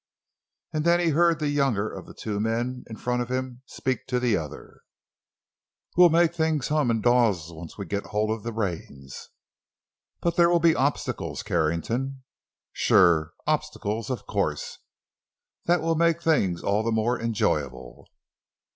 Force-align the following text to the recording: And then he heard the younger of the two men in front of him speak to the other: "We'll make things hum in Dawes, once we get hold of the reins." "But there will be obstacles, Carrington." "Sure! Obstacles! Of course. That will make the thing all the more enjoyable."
And 0.73 0.83
then 0.83 0.99
he 0.99 1.09
heard 1.09 1.37
the 1.37 1.47
younger 1.49 1.87
of 1.87 2.07
the 2.07 2.15
two 2.15 2.39
men 2.39 2.83
in 2.89 2.95
front 2.97 3.21
of 3.21 3.29
him 3.29 3.61
speak 3.67 4.07
to 4.07 4.19
the 4.19 4.35
other: 4.35 4.81
"We'll 5.95 6.09
make 6.09 6.33
things 6.33 6.69
hum 6.69 6.89
in 6.89 7.01
Dawes, 7.01 7.53
once 7.53 7.77
we 7.77 7.85
get 7.85 8.07
hold 8.07 8.31
of 8.31 8.41
the 8.41 8.51
reins." 8.51 9.29
"But 10.19 10.37
there 10.37 10.49
will 10.49 10.59
be 10.59 10.73
obstacles, 10.75 11.43
Carrington." 11.43 12.23
"Sure! 12.73 13.33
Obstacles! 13.45 14.09
Of 14.09 14.25
course. 14.25 14.79
That 15.67 15.83
will 15.83 15.93
make 15.93 16.21
the 16.23 16.31
thing 16.31 16.59
all 16.63 16.81
the 16.81 16.91
more 16.91 17.19
enjoyable." 17.21 18.07